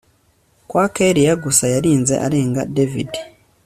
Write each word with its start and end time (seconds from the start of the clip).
kwa 0.67 0.85
kellia 0.95 1.33
gusa 1.35 1.65
yarinze 1.73 2.15
arenga 2.25 2.65
david 2.65 3.11